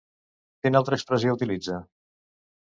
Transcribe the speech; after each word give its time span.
Quina 0.63 0.79
altra 0.81 0.97
expressió 1.01 1.37
utilitza? 1.37 1.81